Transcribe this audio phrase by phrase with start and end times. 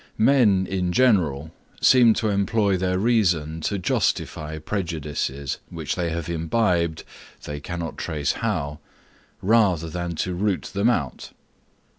[0.17, 7.03] Men, in general, seem to employ their reason to justify prejudices, which they have imbibed,
[7.43, 8.79] they cannot trace how,
[9.43, 11.33] rather than to root them out.